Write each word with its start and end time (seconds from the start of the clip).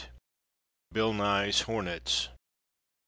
BILL 0.91 1.13
NYE'S 1.13 1.61
HORNETS. 1.67 2.29